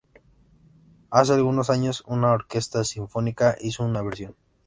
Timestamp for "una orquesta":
2.07-2.83